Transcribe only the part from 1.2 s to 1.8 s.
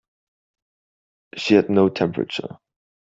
She had